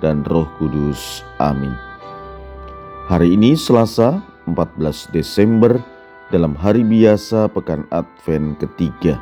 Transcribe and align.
dan 0.00 0.26
Roh 0.26 0.46
Kudus. 0.58 1.22
Amin. 1.38 1.74
Hari 3.08 3.34
ini 3.34 3.56
Selasa 3.56 4.20
14 4.44 5.08
Desember 5.12 5.80
dalam 6.28 6.52
hari 6.52 6.84
biasa 6.84 7.48
pekan 7.48 7.88
Advent 7.88 8.60
ketiga. 8.60 9.16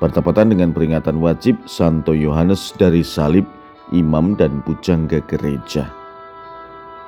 Bertepatan 0.00 0.50
dengan 0.50 0.72
peringatan 0.72 1.20
wajib 1.20 1.60
Santo 1.68 2.16
Yohanes 2.16 2.72
dari 2.80 3.04
salib, 3.04 3.46
imam 3.92 4.34
dan 4.34 4.64
pujangga 4.64 5.20
gereja. 5.28 5.86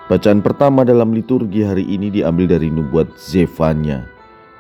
Bacaan 0.07 0.39
pertama 0.39 0.87
dalam 0.87 1.11
liturgi 1.11 1.67
hari 1.67 1.83
ini 1.83 2.15
diambil 2.15 2.47
dari 2.47 2.71
nubuat 2.71 3.19
Zefanya, 3.19 4.07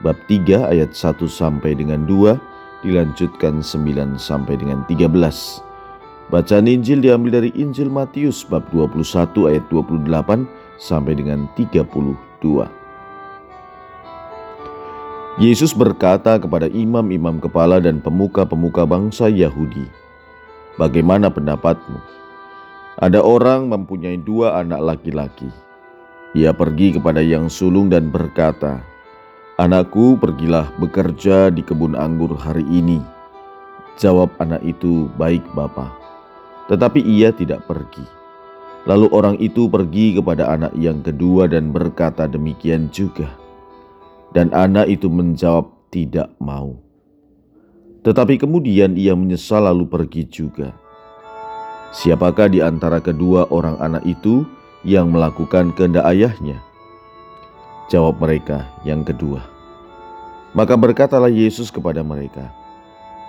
bab 0.02 0.18
3 0.26 0.74
ayat 0.74 0.90
1 0.90 1.22
sampai 1.30 1.78
dengan 1.78 2.02
2, 2.02 2.34
dilanjutkan 2.82 3.62
9 3.62 4.18
sampai 4.18 4.58
dengan 4.58 4.82
13. 4.90 5.65
Bacaan 6.26 6.66
Injil 6.66 7.06
diambil 7.06 7.38
dari 7.38 7.50
Injil 7.54 7.86
Matius 7.86 8.42
bab 8.42 8.66
21 8.74 9.46
ayat 9.46 9.62
28 9.70 10.42
sampai 10.74 11.14
dengan 11.14 11.46
32. 11.54 12.18
Yesus 15.38 15.70
berkata 15.70 16.34
kepada 16.42 16.66
imam-imam 16.66 17.38
kepala 17.38 17.78
dan 17.78 18.02
pemuka-pemuka 18.02 18.82
bangsa 18.82 19.30
Yahudi, 19.30 19.86
"Bagaimana 20.74 21.30
pendapatmu?" 21.30 22.02
Ada 22.98 23.22
orang 23.22 23.70
mempunyai 23.70 24.18
dua 24.18 24.58
anak 24.58 24.82
laki-laki. 24.82 25.46
Ia 26.34 26.50
pergi 26.50 26.98
kepada 26.98 27.22
yang 27.22 27.46
sulung 27.46 27.86
dan 27.86 28.10
berkata, 28.10 28.82
"Anakku, 29.62 30.18
pergilah 30.18 30.74
bekerja 30.82 31.54
di 31.54 31.62
kebun 31.62 31.94
anggur 31.94 32.34
hari 32.34 32.66
ini." 32.66 32.98
Jawab 33.94 34.34
anak 34.42 34.66
itu, 34.66 35.06
"Baik, 35.14 35.46
Bapa." 35.54 36.05
Tetapi 36.66 36.98
ia 37.02 37.30
tidak 37.30 37.66
pergi. 37.70 38.02
Lalu 38.86 39.06
orang 39.10 39.36
itu 39.42 39.66
pergi 39.66 40.14
kepada 40.14 40.46
anak 40.50 40.74
yang 40.78 41.02
kedua 41.02 41.50
dan 41.50 41.74
berkata 41.74 42.30
demikian 42.30 42.86
juga. 42.94 43.26
Dan 44.30 44.54
anak 44.54 44.86
itu 44.86 45.10
menjawab, 45.10 45.70
"Tidak 45.90 46.38
mau." 46.38 46.78
Tetapi 48.06 48.38
kemudian 48.38 48.94
ia 48.94 49.18
menyesal 49.18 49.66
lalu 49.66 49.90
pergi 49.90 50.22
juga. 50.30 50.70
Siapakah 51.90 52.46
di 52.46 52.62
antara 52.62 53.02
kedua 53.02 53.50
orang 53.50 53.78
anak 53.82 54.06
itu 54.06 54.46
yang 54.86 55.10
melakukan 55.10 55.74
kehendak 55.74 56.06
ayahnya? 56.06 56.62
Jawab 57.90 58.22
mereka 58.22 58.66
yang 58.86 59.02
kedua. 59.02 59.42
Maka 60.54 60.78
berkatalah 60.78 61.30
Yesus 61.30 61.70
kepada 61.74 62.06
mereka, 62.06 62.50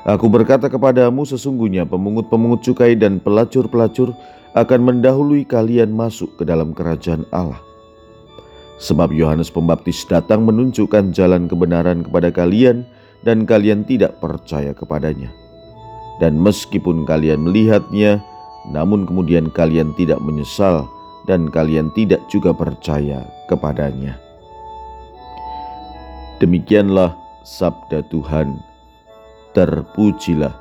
Aku 0.08 0.32
berkata 0.32 0.72
kepadamu 0.72 1.28
sesungguhnya 1.28 1.84
pemungut-pemungut 1.84 2.64
cukai 2.64 2.96
dan 2.96 3.20
pelacur-pelacur 3.20 4.16
akan 4.56 4.80
mendahului 4.88 5.44
kalian 5.44 5.92
masuk 5.92 6.32
ke 6.40 6.48
dalam 6.48 6.72
kerajaan 6.72 7.28
Allah. 7.36 7.60
Sebab 8.80 9.12
Yohanes 9.12 9.52
Pembaptis 9.52 10.08
datang 10.08 10.48
menunjukkan 10.48 11.12
jalan 11.12 11.52
kebenaran 11.52 12.08
kepada 12.08 12.32
kalian 12.32 12.88
dan 13.28 13.44
kalian 13.44 13.84
tidak 13.84 14.16
percaya 14.24 14.72
kepadanya. 14.72 15.28
Dan 16.24 16.40
meskipun 16.40 17.04
kalian 17.04 17.44
melihatnya, 17.44 18.24
namun 18.72 19.04
kemudian 19.04 19.52
kalian 19.52 19.92
tidak 20.00 20.24
menyesal 20.24 20.88
dan 21.28 21.52
kalian 21.52 21.92
tidak 21.92 22.24
juga 22.32 22.56
percaya 22.56 23.28
kepadanya. 23.52 24.16
Demikianlah 26.40 27.12
sabda 27.44 28.08
Tuhan. 28.08 28.77
Terpujilah 29.58 30.54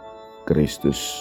Kristus. 0.48 1.20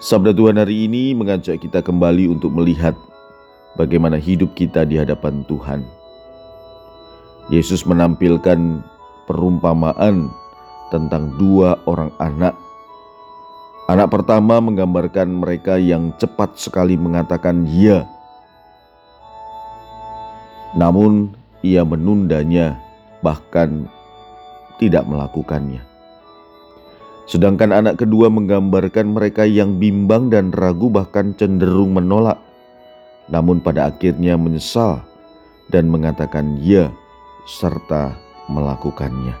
Sabda 0.00 0.32
Tuhan 0.32 0.56
hari 0.56 0.88
ini 0.88 1.12
mengajak 1.12 1.60
kita 1.60 1.84
kembali 1.84 2.32
untuk 2.32 2.56
melihat 2.56 2.96
bagaimana 3.76 4.16
hidup 4.16 4.56
kita 4.56 4.88
di 4.88 4.96
hadapan 4.96 5.44
Tuhan. 5.44 5.84
Yesus 7.52 7.84
menampilkan 7.84 8.80
perumpamaan 9.28 10.32
tentang 10.88 11.36
dua 11.36 11.76
orang 11.84 12.08
anak 12.16 12.56
Anak 13.92 14.08
pertama 14.08 14.56
menggambarkan 14.56 15.44
mereka 15.44 15.76
yang 15.76 16.16
cepat 16.16 16.56
sekali 16.56 16.96
mengatakan 16.96 17.68
"ya", 17.68 18.08
namun 20.72 21.36
ia 21.60 21.84
menundanya, 21.84 22.80
bahkan 23.20 23.84
tidak 24.78 25.06
melakukannya. 25.06 25.82
Sedangkan 27.24 27.72
anak 27.72 28.04
kedua 28.04 28.28
menggambarkan 28.28 29.16
mereka 29.16 29.48
yang 29.48 29.80
bimbang 29.80 30.28
dan 30.28 30.52
ragu, 30.52 30.92
bahkan 30.92 31.32
cenderung 31.40 31.96
menolak, 31.96 32.36
namun 33.32 33.64
pada 33.64 33.88
akhirnya 33.88 34.36
menyesal 34.36 35.00
dan 35.72 35.88
mengatakan 35.88 36.60
"ya" 36.60 36.92
serta 37.48 38.12
melakukannya. 38.52 39.32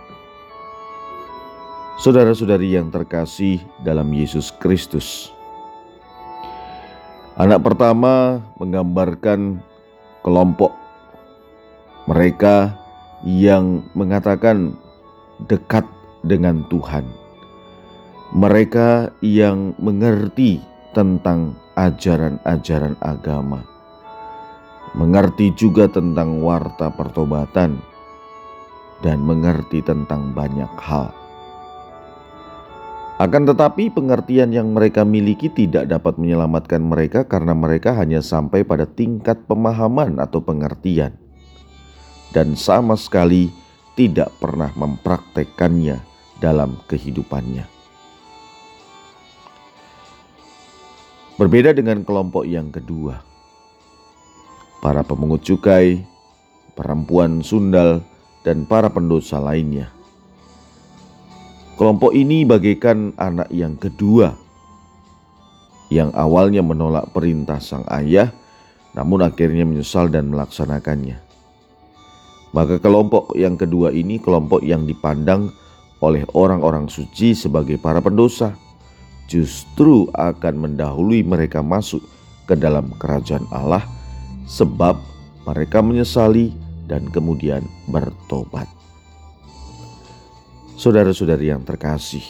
Saudara-saudari 2.00 2.74
yang 2.74 2.88
terkasih 2.88 3.60
dalam 3.84 4.10
Yesus 4.10 4.50
Kristus. 4.50 5.30
Anak 7.36 7.62
pertama 7.66 8.40
menggambarkan 8.58 9.60
kelompok 10.24 10.72
mereka 12.08 12.76
yang 13.24 13.84
mengatakan 13.96 14.76
dekat 15.50 15.84
dengan 16.24 16.64
Tuhan. 16.72 17.04
Mereka 18.34 19.14
yang 19.22 19.78
mengerti 19.78 20.58
tentang 20.94 21.54
ajaran-ajaran 21.78 22.98
agama. 23.02 23.62
Mengerti 24.94 25.50
juga 25.58 25.90
tentang 25.90 26.38
warta 26.38 26.90
pertobatan 26.90 27.82
dan 29.02 29.18
mengerti 29.20 29.82
tentang 29.82 30.30
banyak 30.32 30.70
hal. 30.78 31.10
Akan 33.14 33.46
tetapi, 33.46 33.94
pengertian 33.94 34.50
yang 34.50 34.74
mereka 34.74 35.06
miliki 35.06 35.46
tidak 35.46 35.86
dapat 35.86 36.18
menyelamatkan 36.18 36.82
mereka 36.82 37.22
karena 37.22 37.54
mereka 37.54 37.94
hanya 37.94 38.18
sampai 38.18 38.66
pada 38.66 38.90
tingkat 38.90 39.38
pemahaman 39.46 40.18
atau 40.18 40.42
pengertian, 40.42 41.14
dan 42.34 42.58
sama 42.58 42.98
sekali 42.98 43.54
tidak 43.94 44.30
pernah 44.42 44.70
mempraktekannya 44.74 46.02
dalam 46.38 46.78
kehidupannya. 46.86 47.66
Berbeda 51.34 51.74
dengan 51.74 52.06
kelompok 52.06 52.46
yang 52.46 52.70
kedua, 52.70 53.18
para 54.78 55.02
pemungut 55.02 55.42
cukai, 55.42 56.06
perempuan 56.78 57.42
sundal, 57.42 58.06
dan 58.46 58.68
para 58.68 58.92
pendosa 58.92 59.40
lainnya 59.42 59.94
Kelompok 61.74 62.14
ini 62.14 62.46
bagaikan 62.46 63.18
anak 63.18 63.50
yang 63.50 63.74
kedua 63.74 64.38
yang 65.90 66.14
awalnya 66.14 66.62
menolak 66.62 67.10
perintah 67.10 67.58
sang 67.58 67.82
ayah 67.90 68.30
namun 68.94 69.26
akhirnya 69.26 69.66
menyesal 69.66 70.06
dan 70.06 70.30
melaksanakannya. 70.30 71.18
Maka 72.54 72.78
kelompok 72.78 73.34
yang 73.34 73.58
kedua 73.58 73.90
ini 73.90 74.22
kelompok 74.22 74.62
yang 74.62 74.86
dipandang 74.86 75.50
oleh 75.98 76.22
orang-orang 76.38 76.86
suci 76.86 77.34
sebagai 77.34 77.82
para 77.82 77.98
pendosa 77.98 78.54
justru 79.26 80.06
akan 80.14 80.54
mendahului 80.70 81.26
mereka 81.26 81.66
masuk 81.66 82.04
ke 82.46 82.54
dalam 82.54 82.94
kerajaan 83.00 83.42
Allah 83.50 83.82
sebab 84.46 85.00
mereka 85.48 85.82
menyesali 85.82 86.54
dan 86.86 87.08
kemudian 87.10 87.64
bertobat. 87.88 88.68
Saudara-saudari 90.76 91.48
yang 91.48 91.64
terkasih, 91.64 92.22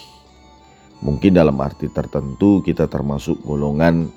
mungkin 1.03 1.35
dalam 1.35 1.59
arti 1.59 1.91
tertentu 1.91 2.63
kita 2.63 2.87
termasuk 2.87 3.43
golongan 3.43 4.07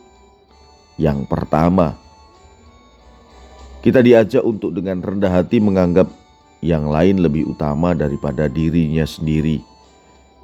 yang 0.97 1.27
pertama. 1.27 2.08
Kita 3.79 4.03
diajak 4.03 4.43
untuk 4.43 4.75
dengan 4.75 4.99
rendah 4.99 5.31
hati 5.31 5.63
menganggap 5.63 6.11
yang 6.59 6.91
lain 6.91 7.23
lebih 7.23 7.55
utama 7.55 7.95
daripada 7.95 8.51
dirinya 8.51 9.07
sendiri. 9.07 9.63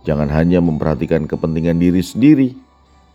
Jangan 0.06 0.30
hanya 0.30 0.62
memperhatikan 0.62 1.26
kepentingan 1.26 1.82
diri 1.82 2.04
sendiri, 2.04 2.54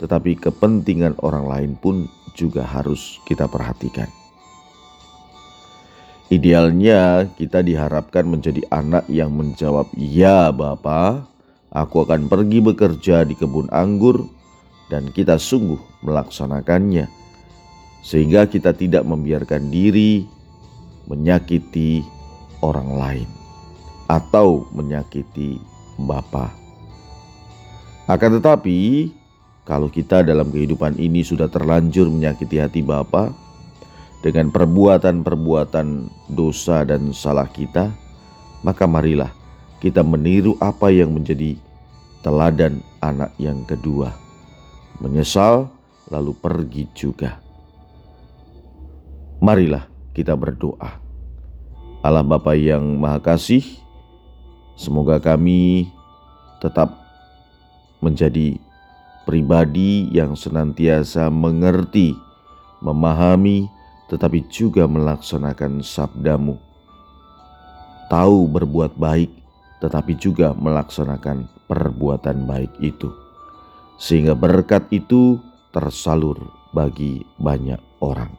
tetapi 0.01 0.35
kepentingan 0.35 1.15
orang 1.23 1.45
lain 1.47 1.71
pun 1.79 2.09
juga 2.35 2.67
harus 2.67 3.21
kita 3.23 3.47
perhatikan. 3.47 4.11
Idealnya 6.29 7.25
kita 7.39 7.65
diharapkan 7.65 8.27
menjadi 8.27 8.61
anak 8.69 9.09
yang 9.09 9.33
menjawab, 9.33 9.89
"Ya, 9.97 10.53
Bapak, 10.53 11.25
aku 11.73 12.05
akan 12.05 12.29
pergi 12.29 12.61
bekerja 12.61 13.25
di 13.25 13.33
kebun 13.33 13.71
anggur." 13.73 14.29
Dan 14.89 15.09
kita 15.13 15.37
sungguh 15.37 15.77
melaksanakannya, 16.05 17.09
sehingga 18.01 18.47
kita 18.47 18.71
tidak 18.75 19.03
membiarkan 19.03 19.67
diri 19.69 20.23
menyakiti 21.09 22.05
orang 22.61 22.89
lain 22.95 23.29
atau 24.09 24.65
menyakiti 24.73 25.61
Bapa. 25.99 26.49
Akan 28.09 28.39
tetapi, 28.39 29.11
kalau 29.67 29.91
kita 29.91 30.25
dalam 30.25 30.49
kehidupan 30.49 30.97
ini 30.97 31.21
sudah 31.21 31.45
terlanjur 31.51 32.09
menyakiti 32.09 32.57
hati 32.57 32.81
Bapa 32.81 33.29
dengan 34.25 34.49
perbuatan-perbuatan 34.49 35.87
dosa 36.33 36.81
dan 36.87 37.13
salah 37.13 37.45
kita, 37.51 37.93
maka 38.65 38.89
marilah 38.89 39.29
kita 39.83 40.01
meniru 40.01 40.57
apa 40.57 40.89
yang 40.89 41.13
menjadi 41.13 41.55
teladan 42.25 42.81
anak 42.99 43.31
yang 43.37 43.63
kedua. 43.63 44.11
Menyesal 44.99 45.69
lalu 46.11 46.33
pergi 46.35 46.83
juga. 46.91 47.48
Marilah 49.39 49.87
kita 50.11 50.35
berdoa. 50.35 50.99
Allah 52.03 52.27
Bapa 52.27 52.59
yang 52.59 52.99
Maha 52.99 53.23
Kasih, 53.23 53.63
semoga 54.75 55.15
kami 55.19 55.87
tetap 56.59 56.91
menjadi 58.03 58.59
pribadi 59.23 60.11
yang 60.11 60.35
senantiasa 60.35 61.31
mengerti, 61.31 62.19
memahami, 62.83 63.67
tetapi 64.11 64.43
juga 64.51 64.87
melaksanakan 64.91 65.83
sabdamu. 65.83 66.59
Tahu 68.11 68.37
berbuat 68.51 68.99
baik, 68.99 69.31
tetapi 69.79 70.19
juga 70.19 70.51
melaksanakan 70.51 71.47
perbuatan 71.67 72.43
baik 72.43 72.75
itu. 72.83 73.07
Sehingga 73.95 74.35
berkat 74.35 74.87
itu 74.91 75.39
tersalur 75.71 76.39
bagi 76.71 77.23
banyak 77.39 77.79
orang. 78.03 78.38